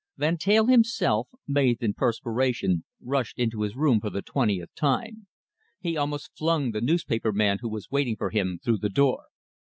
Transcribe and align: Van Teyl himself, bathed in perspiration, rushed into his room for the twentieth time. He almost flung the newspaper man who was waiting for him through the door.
Van 0.17 0.35
Teyl 0.35 0.65
himself, 0.65 1.27
bathed 1.47 1.83
in 1.83 1.93
perspiration, 1.93 2.83
rushed 3.03 3.37
into 3.37 3.61
his 3.61 3.75
room 3.75 4.01
for 4.01 4.09
the 4.09 4.23
twentieth 4.23 4.73
time. 4.73 5.27
He 5.79 5.95
almost 5.95 6.35
flung 6.35 6.71
the 6.71 6.81
newspaper 6.81 7.31
man 7.31 7.59
who 7.61 7.69
was 7.69 7.91
waiting 7.91 8.15
for 8.15 8.31
him 8.31 8.59
through 8.63 8.79
the 8.79 8.89
door. 8.89 9.25